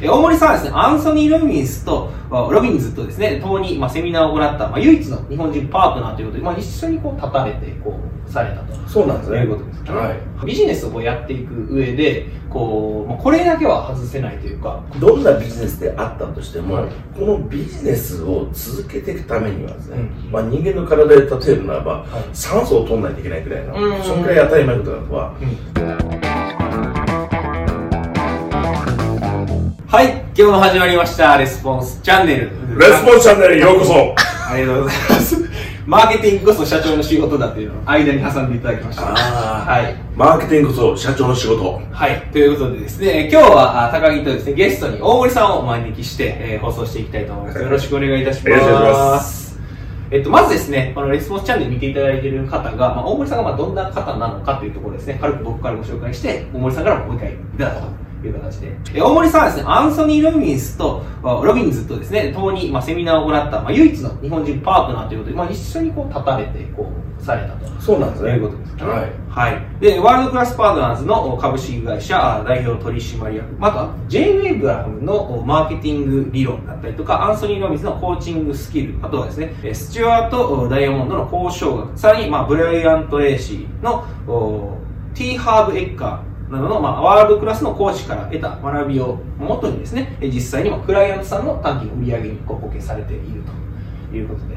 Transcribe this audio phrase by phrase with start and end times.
[0.00, 8.88] え大森さんはですね、アンソニー・ロビンスと、あロビンズとですね、共に、まあ、セミナーを行った、まあ、唯一の日本人パートナーということで、まあ、一緒にこう立たれて、こう、されたと。
[8.88, 9.38] そうなんですね。
[9.40, 9.90] いうことですね。
[9.90, 10.46] はい。
[10.46, 16.90] ビジネスをこうやっていく上で、こう、まあ、これだけは外せないというか、どんなビジネスであったとしても、はい。
[17.18, 20.30] このビジネスを続けていくためにはですね、うん。
[20.30, 22.06] まあ、人間の体で例えるならば、はい。
[22.32, 24.02] 酸素を取らないといけないくらいの、うん。
[24.02, 25.34] そのくらい当たり前のことなのは、
[29.90, 32.78] はい、今日も始まりました、レスポンスチャンネル。
[32.78, 34.14] レスポンスチャンネルへようこそ
[34.50, 35.36] ありがとうございます。
[35.88, 39.02] マーケティングこそ社長の仕事だっていうのを間に挟んでいただきました。
[39.06, 39.94] はい。
[40.14, 41.80] マーケティングこそ社長の仕事。
[41.90, 42.22] はい。
[42.30, 47.62] ということでですね、今日はあ高木とですね、ゲストに大森さんをお招きして、えー放送していきたいと思います。
[47.62, 48.48] よろしくお願いいたします。
[48.50, 49.58] よろしくお願いします
[50.10, 58.76] えっと、まずですね、このレスポンスチャンネル見ていただいている方が、まあ、大森さんがまあどんな方なのかというところですね、軽く僕からご紹介して、大森さんからももう一回いただこうという形で。
[58.94, 67.80] え大森さんはですね、アンソニー・ロビンスと、あロビンズとですね、共にまあセミナーを行った、まあ、唯一の日本人パートナーということで、まあ、一緒にこう立たれて、こう、されたと。
[67.80, 68.30] そうなんですね。
[68.30, 68.82] ということですね。
[68.84, 69.12] はい。
[69.28, 69.62] はい。
[69.80, 84.76] で、ワールドクラスパートナーズの株式会社あ代表取締役、また、ジェイ・ウェイブラムのおマーケティング理論だったりとか、アンソニー・ロビンズのコーチングスキル、あとはですね、えスチュワートおダイヤモンドの交渉学、さらに、まあ、ブライアント・レイシーのお
[85.14, 93.42] ティー・ハーブ・エッカーなどの、まあ、ワールドクラスの講師から得た学びをもとにですね、え実際にもクライアントさんの短期の売り上げにご貢献されている
[94.10, 94.56] ということで、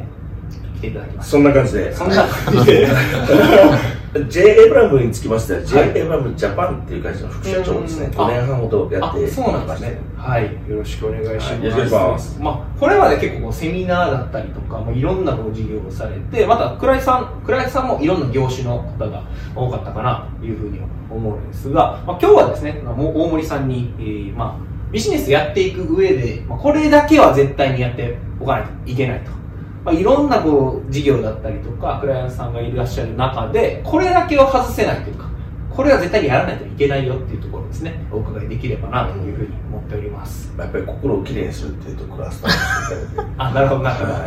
[0.77, 1.31] 来ていただきました。
[1.31, 1.93] そんな感じで。
[1.93, 2.87] そんな感じで。
[4.13, 4.65] J.
[4.65, 5.79] エブラムにつきましては、J.
[5.79, 9.99] はいエブラムジャパンっていう会社の副社長をですね、うん5年半ほどやってあそうなんですね。
[10.17, 10.69] はい。
[10.69, 11.53] よろしくお願いします。
[11.53, 19.23] はいよろしくお願いしますまあ、これまで結構セミナーだったりとか、まあ、いろんな事業をされて、また、倉井さん、倉井さんもいろんな業種の方が
[19.55, 29.40] 多かったかなというふうに思うんですが、まあ、今日はですね、大森さんに、えーまあ、ビジネスやっていく上で、まあ、これだけは絶対にやっておかないといけないと。
[29.83, 35.29] まあ、いろんなこう事業だったりとか、クライアントさんがいらっしゃる中で、これだけは外せないというか、
[35.75, 40.53] これは絶対にやらないといけないよっていうところをですね、お伺いできればなというふうに思っております。
[40.57, 43.25] やっぱり心をきれいにするっていうところはスター。
[43.37, 44.13] あ、なるほど、なるほど。
[44.13, 44.21] はい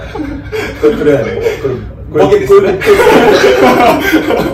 [0.81, 2.79] これ、これはね、これ、これ、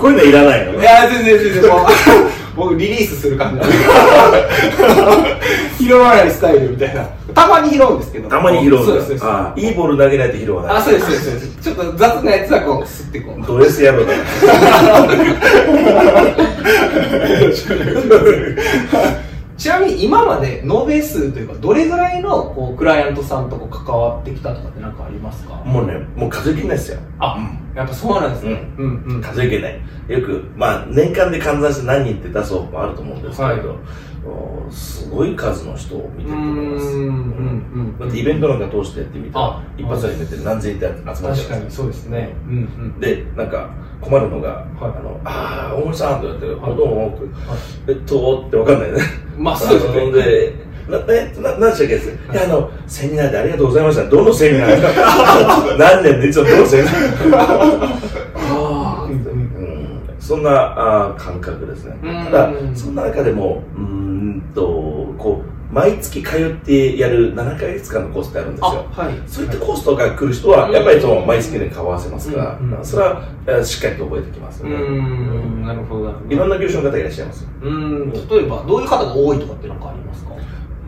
[0.00, 0.80] こういうのいらないのね。
[0.80, 1.86] いや、全然全然、もう、
[2.56, 3.60] 僕リリースする感じ
[5.90, 7.02] 拾わないスタイルみたいな。
[7.34, 8.28] たまに拾うんですけど。
[8.28, 9.24] たまに拾うんだそうです、そうです。
[9.26, 10.76] ああいいボール投げないと拾わない。
[10.76, 11.56] あ、そうです、そうですそうです。
[11.62, 13.42] ちょっと雑なやつはこう、すってこう。
[13.44, 14.12] ド S 野郎だ。
[19.56, 25.52] ちなみに今まで延べ数というか、どれぐらいのこうクライアントさんとこう関わってきたとかって何かありますか？
[25.66, 26.98] もうね、もう数えきれないですよ。
[27.18, 27.36] あ、
[27.74, 28.62] やっぱそうなんですね。
[28.78, 29.20] うんうん。
[29.20, 29.78] 数えきれない。
[30.08, 33.74] よく、まあ、年間で換算して何人って出す方法あると思うんですけれど、お
[34.70, 38.00] すごい数の人を見てると思います。
[38.00, 42.34] だってイベントなんか通してやってみたらあ、一発で見て何千人って集まっちゃうんですよ確かにそうですね。
[42.46, 42.58] うんう
[42.96, 43.00] ん。
[43.00, 43.70] で、なんか
[44.00, 47.18] 困るのが、はいあの、ああ、大森さんって言われて、はどうも、
[47.88, 48.98] えっと、ってわかんないね。
[49.38, 50.12] まあそうですよね。
[50.12, 50.54] で、
[50.88, 51.94] な、え、な、何でしたっけ？
[51.94, 54.04] ですいや、あの、セミナーでありがとうございました。
[54.08, 58.00] どのセミナー 何年でどのセミナー
[60.20, 61.96] そんなあー感覚ですね。
[62.02, 68.86] うんただ、そんな中でも、うーんと、こう、毎月通ってやる7ヶ月間のコースってあるんですよ。
[68.96, 69.14] あ、はい。
[69.26, 74.84] そういったコースとか来る人は、やっぱりその毎月で顔合わせますからうんうん、それはえーしっかりと覚えてきますうよね。
[74.84, 76.34] ん、なるほど、なるほど。
[76.34, 77.46] いろんな業種の方がいらっしゃいます。
[77.62, 80.30] うん、例えば、どういう方が多いとかって何かありますか？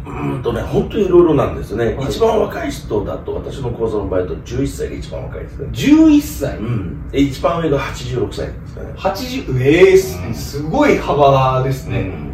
[0.04, 1.94] うーんとね、本当にいろいろなんですね。
[1.94, 5.69] はい一番若い人だと、私の講座の場合だと11歳が一番若いですね。
[5.70, 6.59] 11歳？
[6.59, 7.09] うん。
[7.12, 8.93] で一番上が86歳ですかね。
[8.97, 12.31] 80ええすすごい幅ですね、うん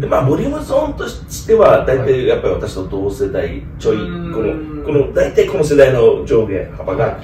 [0.00, 4.32] でまあ、ボリュームゾーンとしては、大体やっぱり私と同世代ちょい、うん。
[4.32, 7.20] この、この、大体この世代の上下幅が、あ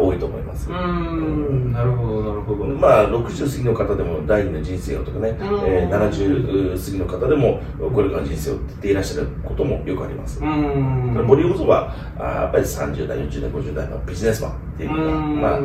[0.00, 0.70] 多いと思います。
[0.70, 2.64] うーんなるほどなるほど。
[2.66, 5.36] まあ、60過ぎの方でも第二の人生をとかね、うん。
[5.66, 7.60] えー70過ぎの方でも
[7.94, 10.40] これからの人生をっていらっしゃることもよくあります。
[10.40, 11.26] うーん。
[11.26, 15.40] ボリュームゾはあーやっぱり30代、40代、50代のビジネスマンっていうのが、うん。
[15.40, 15.58] まあ、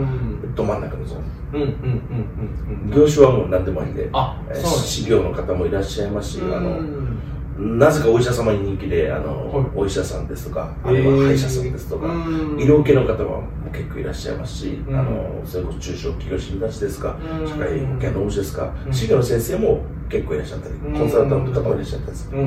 [0.55, 1.23] ど真ん中のゾーン。
[1.53, 2.91] うんうんうんうんうん。
[2.91, 7.17] 業種はもう何でもありで、あえーそうです資料の方もいらっしゃいますし、あの、うん
[7.59, 9.65] なぜかお医者様に人気で、あの、はい。
[9.75, 12.59] お医者さんですとか、あるいは歯医者さんですとか、うん。
[12.59, 13.41] 医療系の方は
[13.73, 14.95] 結構いらっしゃいますし、うん。
[14.95, 17.47] あの、それこそ中小企業診断士ですか、うん。
[17.47, 18.93] 社会保険の医師ですか、うん。
[18.93, 20.93] 資料の先生も結構いらっしゃったり、うん。
[20.93, 22.37] コンサルタントの方もいらっしゃったりでする。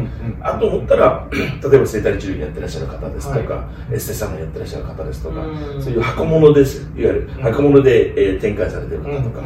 [0.40, 1.38] あと思ったら、 例
[1.76, 5.82] えば生体治療やってらっしゃる方ですとか、はエステサロンやってらっしゃる方ですとか、うん。
[5.82, 6.82] そういう箱物です。
[6.96, 7.42] いわゆるうん。
[7.42, 9.42] 箱物で、えー展開されてる方とか、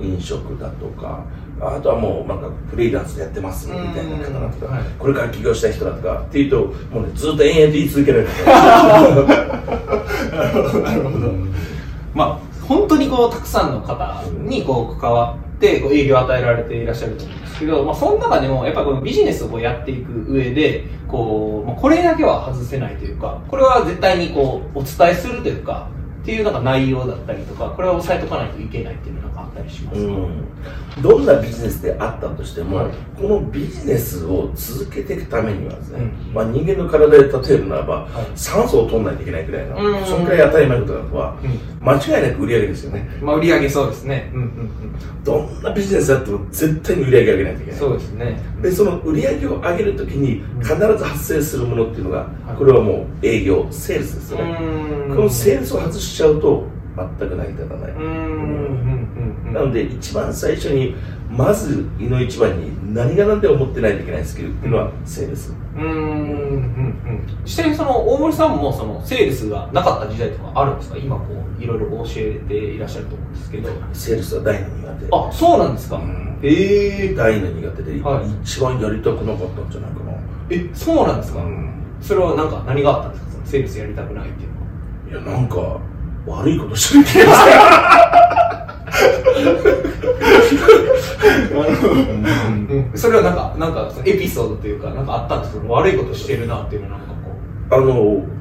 [0.00, 1.24] 飲食だとか、
[1.60, 4.84] あとはもうなんかフリーランスでやってますみたいな方だとか、はい。
[4.98, 8.28] これから起業したい人だとかっていうともうねずっと延々と言い続けられる
[10.82, 11.32] なるほど。
[12.14, 25.88] まあ、本当にこう、たくさんの方にこう、関わって、こう、営業を与えられていらっしゃると思うんですけど、まあ、その中でも、やっぱりこのビジネスをこうやっていく上で、こう、まあ、これだけは外せないというか、これは絶対にこう、お伝えするというか、
[26.22, 30.06] っていうなんか内容だったりとか、これは押さえとかないといけないっていうのがなんかあったりします。
[30.06, 30.46] か、うん
[31.02, 32.92] どんなビジネスであったとしても、はい。
[33.20, 36.32] このビジネスを続けていくためにはですね、うん。
[36.32, 38.26] まあ、人間の体で例えるならば、はい。
[38.34, 40.06] 酸素を取らないといけないぐらいの、うん。
[40.06, 43.08] そのくらい当たり前のことなのは、う間違いなく売り上げですよね。
[43.20, 44.30] まあ、売り上げそうですね。
[44.32, 44.70] うんうん
[45.22, 47.76] どんなビジネスだっても絶対に売り上げ上げないといけうん。
[47.76, 47.78] ない。
[47.80, 48.40] そうですね。
[48.62, 52.56] でその売り上げを上げるときに必ず発生するものっていうのが、はい。
[52.56, 55.14] これはもう営業セールスですよね、ん。
[55.16, 56.64] このセールスを外しちゃうと
[57.18, 58.02] 全く成り立たない、うん。
[58.02, 59.44] うん。
[59.46, 59.52] うん。
[59.52, 60.94] なので一番最初に
[61.30, 65.82] まず胃の一番に何が何でも持ってないといけないスキルっていうのはセールス、うん。
[65.82, 65.90] うん。
[65.90, 65.96] うん。
[65.96, 66.02] う
[66.58, 67.26] ん。
[67.44, 68.56] 実際にその大森さん。
[68.56, 70.78] もそのセールスがなかった時代とかあるん。
[70.78, 71.24] ですか今こ
[71.58, 73.32] ういろいろ教えていらっしゃると思うん。
[73.34, 75.74] ですけどセールスは大の苦手あそうなん。
[75.74, 76.38] ですか、うん。
[76.42, 79.70] へえ大の苦手で、はい一番やりたくなかったん。
[79.70, 80.12] じゃないかな、
[80.50, 81.20] えそうなん。
[81.20, 81.70] ですか、うん。
[82.00, 82.48] それはなん。
[82.50, 83.12] か何があったん。
[83.12, 85.48] ですかセールスやりたくないっていうのはいやなん。
[85.48, 85.78] か
[86.26, 87.32] 悪いことしてる気が
[92.68, 97.30] うん、それはなんかなんかエピソードというかなんかあったんですけど悪いことしてるなっていうのはなんかこ
[97.70, 97.86] あの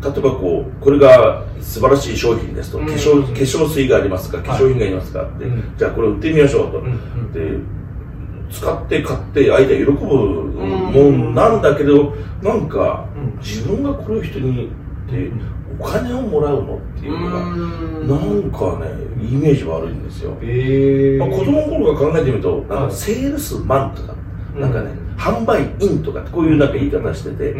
[0.01, 2.85] 例えばこうこれが素晴らしい商品ですと、うん。
[2.85, 4.37] 化粧化粧水がありますか？
[4.37, 4.45] はい。
[4.47, 5.23] 化粧品がありますか？
[5.23, 5.73] って、うん。
[5.77, 6.91] じゃあこれ売ってみましょうと、う、うん。
[6.91, 13.37] うん、で使って買って相手が喜ぶもんなんだけど、なんかうん。
[13.39, 14.69] 自分がこれを人に
[15.11, 15.31] で
[15.79, 18.07] お金をもらうのっていうのが、ん。
[18.07, 18.91] なんかね
[19.21, 22.89] イメージ悪いんですよ、へえまあ、子供の頃から考えてみるとなんはい。
[22.89, 24.15] かセールスマンとか、
[24.55, 24.61] うん。
[24.61, 27.59] なんかね販売員とかこういうなんか言い方してて、う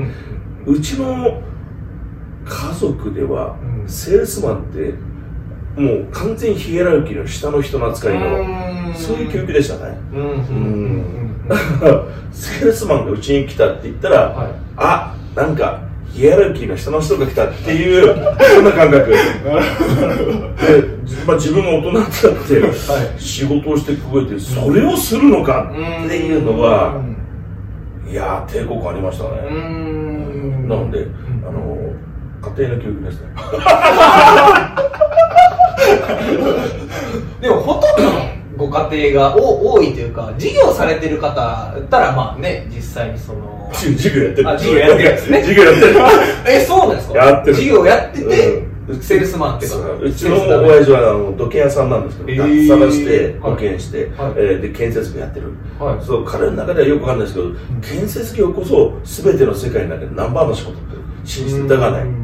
[0.72, 0.76] ん。
[0.76, 1.42] うちの
[2.46, 3.90] 家族では、うん。
[3.90, 4.94] セールスマンって
[5.82, 8.26] もう完全ヒエラルキーの下の人の扱いの、
[8.88, 8.94] うん。
[8.94, 9.98] そういう教育でしたね。
[10.14, 11.36] うん。
[12.32, 14.52] セールスマンがうちに来たって言ったら、はい。
[14.78, 15.82] あなんか
[16.16, 18.16] ヒエラルキーの下の人が来たっていう
[18.56, 19.12] そんな感覚。
[19.12, 19.18] で、
[21.28, 23.22] まあ、自分が大人になって、はい。
[23.22, 25.74] 仕事をしてくれてそれをするのかっ
[26.08, 27.04] ていうのは、
[28.10, 30.70] いやー抵抗感ありましたうね、ん。
[30.70, 31.10] なので、ん。
[31.46, 31.76] あの
[32.56, 33.28] 家庭の教育ですね
[38.68, 44.50] ご家庭がお多いというか事業されてる方だったらまあね実際にその授業やってる。
[44.50, 45.42] あ授業やってるんですね。
[45.42, 45.96] 授業やってる。
[46.48, 47.18] えそうなんですか？
[47.18, 47.56] やってる。
[47.56, 48.58] 事業やってて、
[48.88, 49.02] うん。
[49.02, 49.72] セールスマンっていう。
[49.72, 54.10] かうちの親父はあの土建屋さんなんですけど、えー探してはい土建して、はい。
[54.10, 56.06] えーで建設業やってる、はい。
[56.06, 57.52] そう彼の中ではよくわかんないですけど、
[57.82, 60.96] 建設業こそ全ての世界の中でナンバーワンの仕事って
[61.26, 62.10] 信じて疑わない、うん。
[62.10, 62.16] うん。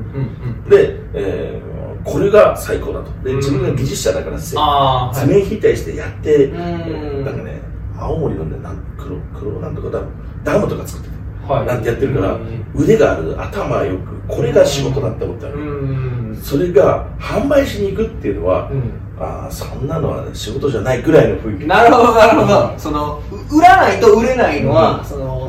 [0.64, 0.70] うん。
[0.70, 3.12] で、えーこれが最高だと。
[3.24, 3.38] でうん。
[3.38, 7.26] 自分が技術者だからせああ図面引退してやって、ん。
[7.26, 7.62] なんかね
[7.98, 10.08] 青森のねなん黒黒なんとかダム
[10.44, 11.16] ダムとか作ってて、
[11.52, 11.66] はい。
[11.66, 12.66] なんてやってるから、うん。
[12.76, 16.40] 腕がある頭よくこれが仕事だって思ったん。
[16.42, 18.94] それが販売しに行くっていうのは、うん。
[19.20, 21.68] ああそんなのは、ね、仕事じゃないぐらいの雰囲気。
[21.68, 22.74] なるほどなるほど。
[22.78, 25.41] そのう売らないと売れないのは、その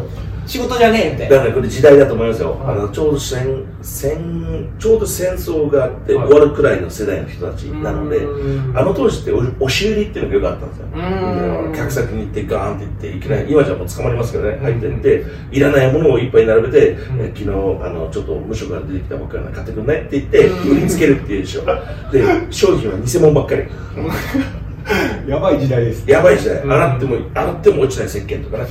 [0.46, 6.28] 仕事じゃねえみたいなだからこれ時代だと思いますよ、はいあのちょうど戦戦ちょうど戦争があってはい。
[6.28, 8.78] 終わるくらいの世代の人たちなので、うん。
[8.78, 17.20] あの当時って押押し売りっていうのがよくあったんですよ、客先に行ってガーンって行っていきなり今じゃもう捕まりますけどねうん入ってっていらないものをいっぱい並べて、ん。
[17.20, 17.52] え昨日あ
[17.90, 20.78] のちょっと無職が出てきたばっかりなの買ってくんないって言ってうん。
[20.78, 21.64] 売りつけるっていうでしょ。
[22.10, 23.62] で商品は偽物ばっかり。
[25.28, 26.10] やばい時代です。
[26.10, 26.58] やばい時代。
[26.62, 26.72] うん。
[26.72, 28.66] 洗っても洗っても落ちない石鹸とかね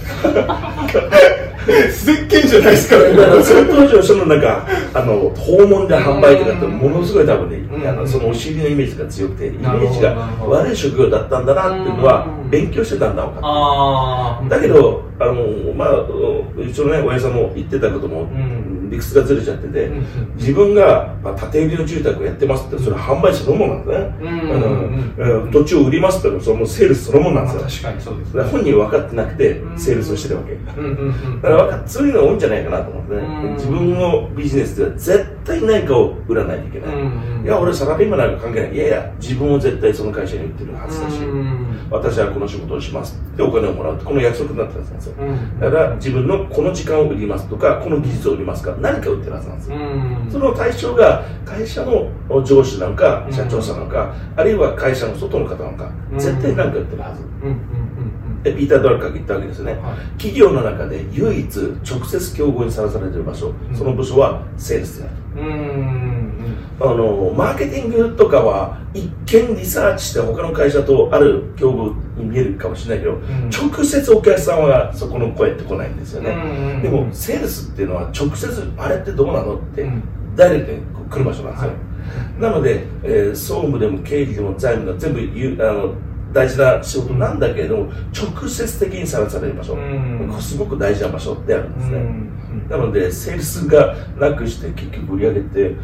[1.68, 10.14] 石鹸じゃないですかだからその当時の人のなんかあの訪問で販売とかってものすごい多分ね、うんあのそのお尻のイメージが強くてイメージが
[10.46, 12.50] 悪い職業だったんだなっていうのはうん。
[12.52, 18.90] 勉強してたんだ分かっああただけどあのまあうちのね親父さんも言ってたことも、ん。
[18.92, 20.36] 理屈がずれちゃってて、うん。
[20.36, 24.16] 自分が、まあ、建て売りの住宅をやってますってそれ販売そのものなんだね、
[25.18, 25.52] うん。
[25.52, 27.90] 土地を売りますってのはそれもうセールスそのものなんですよ。
[27.90, 29.80] 確かにそうですだから本人は分かってなくてうん。
[29.80, 33.54] セールスをしてるわけ、うんうんからそういうのが多いんじゃないかなと思ってね、うん。
[33.56, 37.46] 自分のビジネスでは絶対何かを売らないといけない、うん。
[37.46, 38.76] いや俺サラリーマンなんか関係ない。
[38.76, 41.88] いやいや自分を絶対その会社に売ってるはずだし、うん。
[41.90, 45.60] 私はこの仕事をしますってお金をもらうってこの約束になってるはずなんですよ、うん。
[45.60, 50.32] だから自分のこの時間を売りますとかこの技術を売りますか何か売ってるはずなんですよ、うん。
[50.32, 52.10] その対象が会社の
[52.44, 53.34] 上司なのかうん。
[53.34, 56.20] 社長さんなのか、あるいは会社の外の方なのか、うん。
[56.20, 57.24] 絶対何か売ってるはず、
[58.44, 59.82] ピーター・ドラッカーが言ったわけですよね、はい。
[60.18, 61.56] 企業の中で唯一
[61.88, 63.76] 直接競合にさらされている場所、うん。
[63.76, 65.14] その部署はセールスである。
[66.80, 73.50] あのマーケティングとかは一見リサーチして他の会社とある競合に見えるかもしれないけど、ん。
[73.50, 80.04] 直接お客さんはそこの声って来ないんですよね、うんでもセールスっていうのは直接あれってどうなのって、うん。
[80.36, 81.76] ダイレクトにこう来る場所なんですよ、は
[82.40, 82.42] い。
[82.42, 85.94] なので、えー総務でも経理でも財務でも全部言うあの
[86.34, 90.36] 大事な仕事なんだけれども、直接的にさらされる場所、うん。
[90.40, 92.68] すごく大事な場所であるんですね、うん。
[92.70, 95.76] なのでセールスがなくして結局売り上げって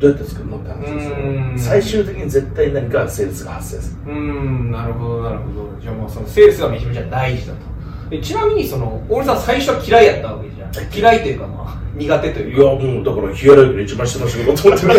[0.00, 1.50] どうやって作るのって話ですよね。
[1.52, 1.58] うん。
[1.58, 4.12] 最終的に絶対何かセールスが発生する。
[4.12, 4.70] うーん。
[4.70, 5.80] なるほどなるほど。
[5.80, 7.60] じゃあもうそのセールスがめちゃめちゃ大事だと。
[8.10, 10.94] でちなみにその大森さん最初は嫌いやったわけじゃん。
[10.94, 14.94] 嫌いというかまあ苦手というかいやもうだからヒアラルキーの一番下の仕事と思ってる。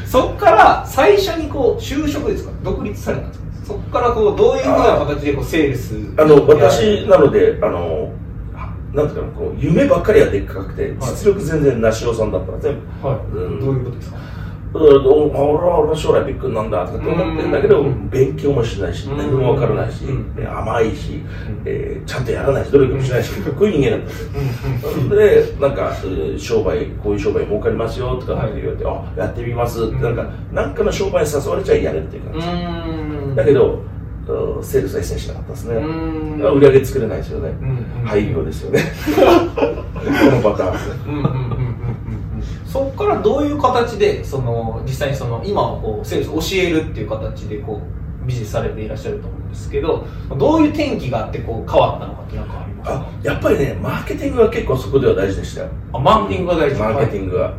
[0.06, 2.50] そっから最初にこう就職ですか？
[2.64, 3.39] 独立されたんですか？
[3.70, 8.12] そっからこうどういうふうな形でこうセールスあの私なのであの
[8.92, 13.60] なんていうかなこう夢ばっかりはでっかくて実力全然なしおさんだったら全部はい、うん。
[13.60, 14.16] どういうことですか？
[14.16, 14.39] うん
[14.72, 18.08] 俺は俺は将来ビッグになんだとかって思ってるんだけどうん。
[18.08, 19.18] 勉強もしないしうん。
[19.18, 20.04] 何もわからないし
[20.46, 21.26] 甘いしん。
[21.64, 24.28] えーちゃんとやらないし努力もしないしこういう人間なんですよ。
[24.92, 25.08] うん。
[25.08, 30.02] でなんかえー商売こういう商売儲かりますよとかって言われて、あやってみますってうん。
[30.02, 33.82] なんかなんかの商売に誘われちゃやるっていうう感じ、だけど
[34.28, 38.04] うんセールスは一切しなかったですね、売り上げ作れないですよね、うん。
[38.06, 38.80] 廃業ですよね。
[39.50, 40.00] こ
[40.36, 40.72] のパターン。
[40.72, 41.59] ですね
[42.70, 47.80] そこからどういう形でその実際にその今をこうセールス教えるっていう形でこ
[48.22, 49.39] うビジネスされていらっしゃると思う？
[49.50, 50.06] ですけど
[50.38, 52.90] どういう転機があってこう変わったのかって何かあります？
[52.90, 55.68] かあやっぱりねマーケティングは結構そこでは大事でしたよ。
[55.92, 56.80] あマーケティングが大事。
[56.80, 57.54] マーケティングは、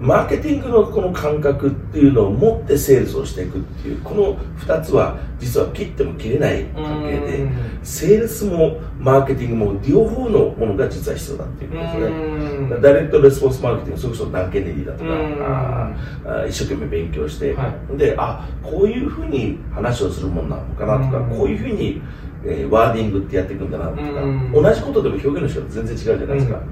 [0.00, 12.00] マーケティングのこの感覚っていうのを持ってセールスをしていくっていうこの2つは実は切っても切れない関係でうんセールスもマーケティングも両方のものが実は必要だっていうことですね。
[12.06, 22.00] うんダイレクトレスポンスマーケティングそれこそダン・ケネディだとかうんあ一生懸命勉強して、はであこういうふうに話をするもんなのかなとか、うんこういうふうに、
[22.46, 26.64] えーワーディングってやっていくんだなとか、うん同じことでも表現の仕方全然違うじゃないですか、うん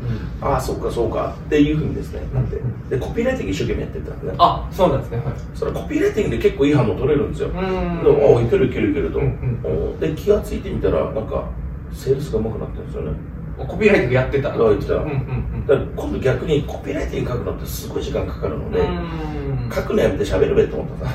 [0.47, 2.57] ああそうかそうかっていうふうにですねなって。
[2.57, 4.35] うんでコピーライティング一生懸命やってたんでね。
[4.39, 5.17] あそうなんですね。
[5.19, 5.35] はい。
[5.55, 7.69] それコピーライティングで結構いい反応取れるんですよ、うんであ
[8.39, 9.29] あいけるいけるいけると、うんう
[9.69, 9.95] ん。
[9.95, 11.49] おで気がついてみたらなんか
[11.93, 13.13] セールスが上手くなってるんですよね。
[13.57, 14.95] コピーライティングやってたらあ言ってた。
[14.95, 15.67] うんうんうん。
[15.67, 19.71] だから今度逆にコピーライティング書くのってすごい時間かかるので、うん。
[19.75, 21.13] 書くのやめて喋るべって思ったさ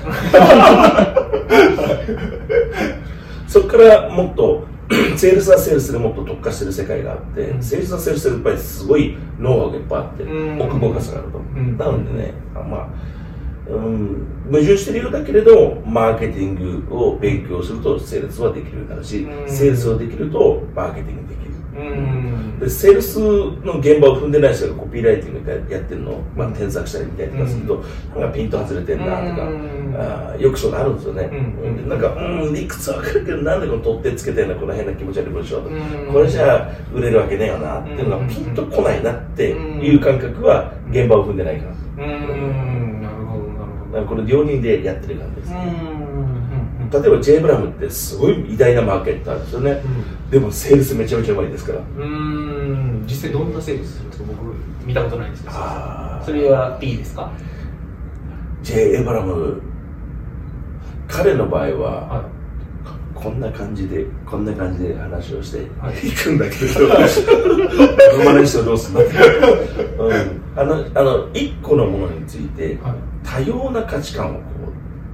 [3.47, 4.67] そこからもっと
[5.17, 7.63] セールスはセールスでもっと特化してる世界があって、うん。
[7.63, 10.61] セールスはセールスでやっぱりすごいノウハウがいっぱいあって、うん。
[10.61, 11.77] 奥深さがあると、ん。
[11.77, 12.87] なのでねあまあ
[13.69, 19.49] うん矛盾してるようだけれどマーケティングを勉強するとセールスはできるようになるし、うん。
[19.49, 21.36] セールスをできるとマーケティングできる、うん
[22.59, 27.83] でセールスの現場を踏んでない人がコピーライティングでやってるのを、まあ、添削したりみたいとかすると、
[28.19, 28.29] なん。
[28.31, 29.95] かピント外れてんなとか、うん。
[29.95, 31.77] あーよくそうなるんですよね、うん。
[31.77, 36.13] でなんかうん理屈わかるけどなんでこの取ってつけてんのこの変な気持ち悪い文章とか、うん。
[36.13, 41.65] これじゃあ売れるわけねえよなっていうのがピンとこないなっていう感覚は現場を踏んでないか
[41.97, 43.01] ら、うん。
[43.03, 43.43] なるほど
[43.93, 46.89] なるほどこれ両人でやってる感じです、うん。
[46.89, 49.81] 例えば J ブラムってすごい偉大なマーケッターですよね、
[50.31, 51.79] でもセールスめちゃめちゃうまいですから。
[51.79, 53.03] うん。
[53.07, 54.27] 実際どんなセールスするんですか？
[54.27, 55.55] 僕見たことないんですけど。
[56.25, 57.31] それは P ですか
[58.61, 59.61] ？J・ エブラム。
[61.07, 62.25] 彼の場合はは
[63.15, 66.07] こんな感じでこんな感じで話をしてはい。
[66.07, 66.87] いくんだけど。
[68.17, 69.11] 生まれ人どうすんだって、
[69.97, 72.93] うん、あのあの一個のものについていはい。
[73.23, 74.41] 多様な価値観をこ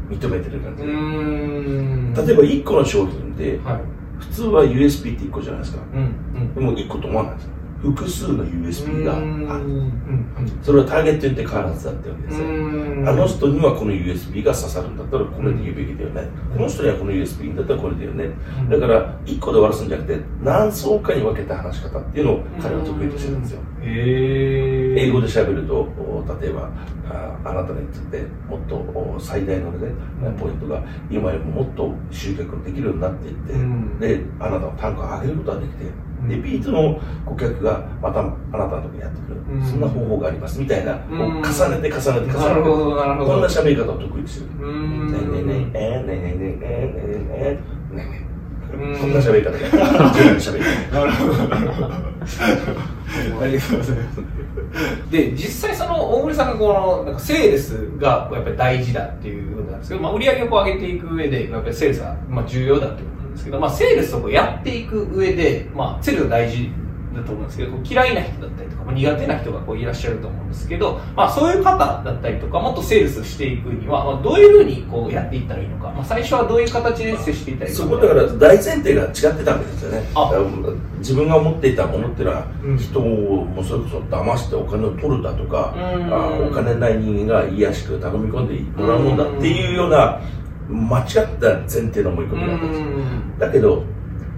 [0.10, 2.14] う認めてる感じ、ん。
[2.16, 3.82] 例えば一個の商品ではい
[4.30, 5.82] 普通は USB って一個じゃないですか。
[5.94, 7.46] うんでも一個と思わないんです。
[7.48, 7.54] よ
[7.84, 9.92] 複数の USB があるうん
[10.62, 12.46] それはターゲットによって変わらずだってわけですよ。
[12.46, 12.50] う
[13.02, 13.10] ん。
[13.10, 18.30] あの人にはこの USB が刺さるんだったらこれで言うべきだよね、この人にはこの USB だったらこれだよね、
[18.62, 18.70] うん。
[18.70, 26.70] だから1個で終わらすんじゃなくて何層かに分けた話し方っていうのを彼は得意としてるんですよ、英語で喋るとお例えば
[27.10, 29.92] ああなたにとってもっとお最大の、ね、
[30.40, 34.00] ポイントが今よりももっと集客できるようになっていって、うん。
[34.00, 36.30] であなたの単価を上げることができて、ん。
[36.30, 39.66] リピートの顧客がまたあなたのところにやってくる、うん。
[39.66, 40.60] そんな方法があります。
[40.60, 42.34] みたいな、重ねて重ねて重ねて。
[42.34, 44.48] こんな喋り方を得意でする。
[44.62, 47.60] うねねえねえねえねえねえねえねえね
[47.92, 48.28] えね
[48.74, 51.00] うんえこんな喋り方で、自分で喋り方。
[51.00, 52.93] なるほどなるほど
[53.42, 54.22] ありがとうございます。
[55.12, 66.72] で実際その大森さんがこのなんかセールスがやっぱり大事だっていうことなんですけど、まあ、売り上げをこう上げていく上でやっぱりセールスはまあ重要だっていうことなんですけど、まあ、セールスをこうやっていく上で、まあ、セールスが大事
[67.14, 77.90] だと思うんですけど、嫌いな人だったりとか、まあ、苦手な人がこういらっしゃると思うんですけど、まあ、そういう方だったりとか、もっとセールスしていくには、まあ、どういうふうにこうやっていったらいいのか、まあ、最初はどういう形で接していったらいいのか。
[77.90, 80.10] そこだから大前提が違ってたわけですよね。
[80.16, 80.32] あ。
[81.00, 82.78] 自分が思っていたものっていうのは、うん。
[82.78, 86.14] 人をもうそれこそ騙してお金を取るだとか、うん。
[86.14, 90.20] あお金ない人間が癒しく頼み込んでもらうもんだっていうような
[90.70, 91.06] 間違っ
[91.40, 93.84] た前提の思い込みなんですだけど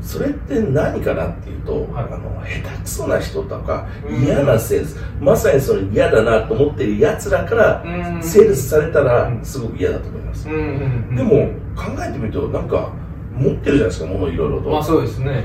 [0.02, 2.06] それって何かなっていうと、はい。
[2.06, 4.24] あの下手くそな人とかうん。
[4.24, 8.24] 嫌なセールス、まさにその嫌だなと思ってるやつらからうん。
[8.24, 9.44] セールスされたらうん。
[9.44, 11.16] すごく嫌だと思います、うんうんうん。
[11.16, 11.30] でも
[11.76, 12.92] 考えてみるとなんか
[13.34, 15.44] 持ってるじゃないですか物いろいろと、まあそうですね。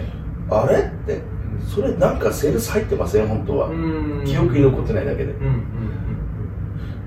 [0.51, 1.21] あれって
[1.67, 3.29] それなんかセールス入ってません？
[3.29, 4.23] 本当は、うん。
[4.25, 5.65] 記憶に残ってないだけで、うんうん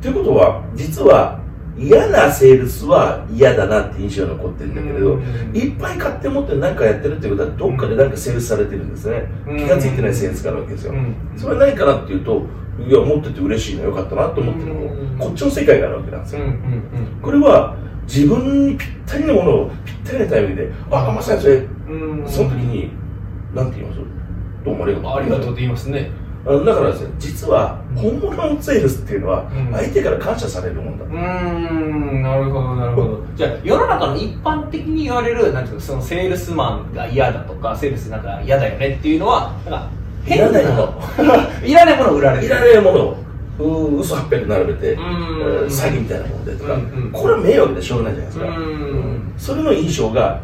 [0.01, 1.39] ということは実は
[1.77, 5.21] 嫌なセールスは嫌だなって印象が残ってるんだけれど、うん。
[5.55, 9.57] いっぱい買って持って何かやってるってことはどっかで何かセールスされてるんですね、うん。
[9.57, 10.93] 気がついてないセールスがあるわけですよ、
[11.35, 12.45] それは何かなっていうと
[12.79, 15.17] いや持ってて嬉しいのよかったなと思ってるのも、うん。
[15.17, 16.41] こっちの世界があるわけなんですよ、
[17.21, 17.75] これは
[18.07, 21.59] 自分にぴったりのものをぴったりなタイミングであまさにそれう
[22.23, 22.27] ん。
[22.27, 22.91] その時に
[23.55, 24.01] 何て言います？
[24.63, 25.11] どうもありがとう。
[25.11, 26.11] ありがとうって言いますね。
[26.45, 29.71] だからですね実は本物のセールスっていうのはうん。
[29.71, 33.19] 相手から感謝されるもんだ、うーん、なるほど、なるほど。
[33.35, 39.89] じゃあ、世の中の一般的に言われる、なんていうの、そのセールスマンが嫌だとか、セールスなんか嫌だよねっていうのは、なんか、
[40.25, 41.01] いらないもの。
[41.65, 42.55] いらないものを売られている。
[42.55, 43.17] らないものを
[43.59, 47.11] う嘘800並べて、詐欺みたいなもんでとか、うんうん。
[47.11, 48.53] これは迷惑でしょうがないじゃないですか、うん。
[48.55, 48.69] う
[48.99, 50.41] んそれの印象が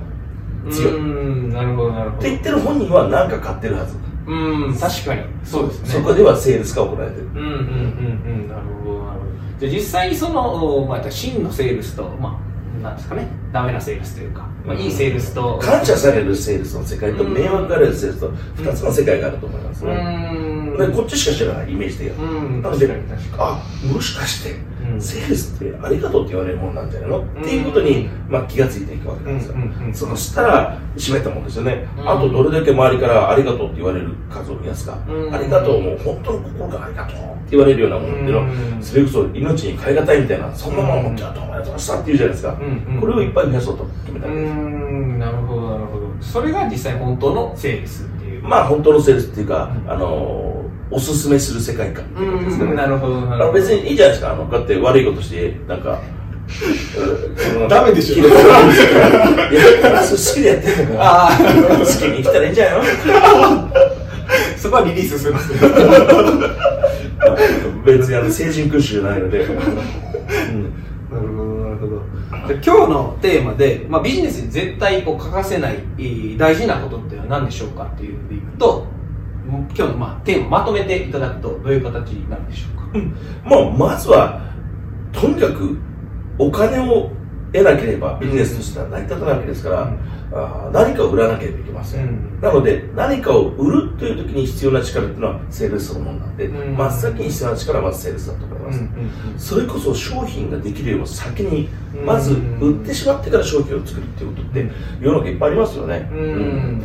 [0.71, 2.19] 強い、うーん、なるほど、なるほど。
[2.19, 3.95] って言ってる本人は何か買ってるはず、
[4.29, 5.23] うん、確かに。
[5.43, 5.89] そうですね。
[5.89, 7.27] そこではセールスが行われてる。
[7.27, 9.31] うんうんうんうんなるほどなるほど。
[9.59, 13.27] じゃあ実際にその、まあ、真のセールスとまあなんですかね。
[13.51, 15.59] ダメなセールスというか、まあ、いいセールスと。
[15.61, 20.77] 感謝されるセールスの世界と迷惑がられるセールスと2つの世界があると思いますうね、ーん。
[20.77, 22.75] でこっちしか知らないイメージ的にうんなの
[23.39, 24.68] あもしかしてうん
[25.01, 27.19] セールスってありがとうって言われるもんなんじゃないの？
[27.19, 29.93] っていうことに、まあ、気がついていくわけなんですよ、うんうんうん。
[29.93, 38.83] そしたら閉めたもんですよね、うんあとどれだけ周りからありがとうって言われる数を増やすか、うんありがとうもう本当の心からありがとうって言われるようなものっていうのは、うん。
[38.83, 44.53] それこそ命に変え難いみたいなそんなもの持ってあどうもありがとうございましたって言うじゃないですか、うんうんこれをいっぱい増やそうと決めたうわけです、
[45.19, 46.07] なるほどなるほど。
[46.21, 48.43] それが実際本当のセールスっていう。
[48.43, 49.91] まあ本当のセールスっていうか、うん。
[49.91, 50.48] あの
[50.91, 52.71] おすすめする世界観っていうことですかね。
[52.71, 53.47] うんなるほどなあるほど。
[53.47, 55.99] の別にいいじゃないですかあのだって悪いことしてなんか
[57.61, 58.15] うん ダメでしょ。
[58.15, 58.29] いや
[60.01, 61.37] 好きでやってるからああ。
[61.37, 63.69] 好きに生きたらいいんじゃないの？
[64.57, 65.59] そこはリリースするんですね
[67.85, 69.55] 別にあの成人君主じゃないので、 うん。
[69.55, 72.01] なるほど、なるほど。
[72.47, 78.85] で今日のテーマで、まあ、ビジネスに絶対こう欠かせない、えー大事なことっていうのは何でしょうかっていうのでいくと、
[79.49, 83.49] 今日の、まあ、テーマまとめていただくとどういう形になるでしょうか？
[83.49, 84.41] もうまずは
[85.11, 85.77] とにかく
[86.37, 87.11] お金を
[87.51, 89.99] 得なければビジネスとしては成り立たないわけですから、うん。
[90.31, 92.39] あー何かを売らなければいけません、うん。
[92.39, 96.77] なので何かを売るという時に必要な力っていうのはセールスそのものなんで、うん。
[96.77, 98.71] 真っ先に必要な力はまずセールスだと思いま
[99.39, 102.05] す、それこそ商品ができるよりも先にうん。
[102.05, 106.83] まず売ってしまってから商品を作るっていうことって世の中いっぱいありますよね、うん。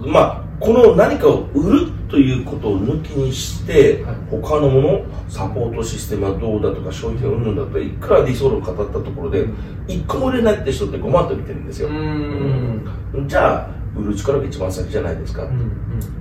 [0.00, 0.10] うん。
[0.10, 4.16] まあこの何かを売るということを抜きにして、はい。
[4.30, 9.46] 他のものサポートシステムはどうだとか商品を売るんだとかいくら理想論を語ったところで
[9.88, 12.88] 一個も売れないって人って5万と見てるんですよ、うん。
[13.14, 13.28] うん。
[13.28, 15.70] じゃあ売る力が一番先じゃないですか、うん。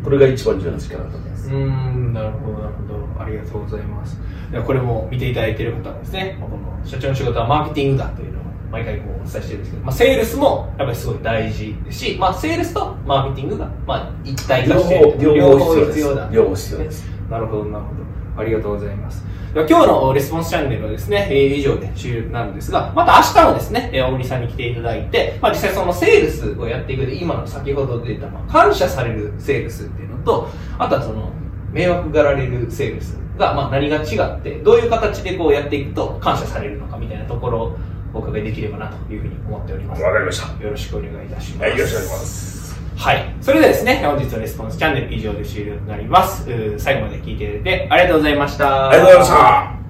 [0.03, 2.13] これが一番重要な力だと思います、うん。
[2.13, 3.23] なるほど、なるほど。
[3.23, 4.19] ありがとうございます。
[4.51, 8.32] ではこれも見ていただいている方はですね、この社長の仕事はマーケティングだという
[8.73, 16.29] 毎回こうお伝えしてるんですけど、まあ、セールスもやっぱりすごい大事ですし、まあ、セールスとマーケティングが、まあ、一体化して両方両方必要だ。
[16.31, 18.41] 両方必要ですなるほど、なるほど。
[18.41, 19.23] ありがとうございます。
[19.53, 31.31] 今日のレスポンスチャンネルはですね、えー以上で終了になるんですが、また明日もですね、えー大西さんに来ていただいて、まあ、実際そのセールスをやっていく上で、今の先ほど出た、まあ、感謝されるセールスっていうのと、あとはその、
[31.71, 37.77] 迷惑がられるセールスが、まあ、何が違って、どういう形でこうやっていくと感謝されるのかみたいなところを
[38.13, 40.01] お伺いできればなというふうに思っております。
[40.01, 41.61] わかりましたよろしくお願いいたします。
[41.61, 42.53] はいよろしくお願いします
[42.95, 43.35] はい。
[43.41, 46.45] それではですね、本日のレスポンスチャンネル以上で終了となります。
[46.77, 48.89] 最後まで聞いていただいてありがとうございました。
[48.89, 49.83] ありがとうございました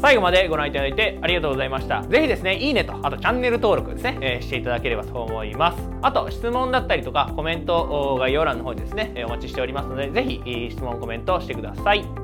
[0.00, 2.02] 最後までご覧いただいてありがとうございました。
[2.02, 5.78] ぜひですね、いいねと、あとチャンネル登録ですね、えーしていただければと思います。
[6.02, 7.74] あと、質問だったりとか、コメント
[8.14, 12.23] お概要欄の方にですね、えーお待ちしておりますので、ぜひ、えー質問、コメントしてください。